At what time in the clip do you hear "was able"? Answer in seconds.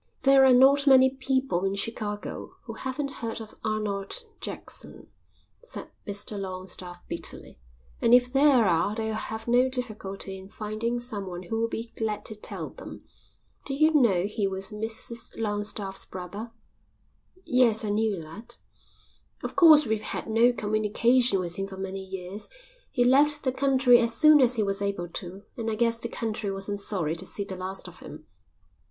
24.63-25.09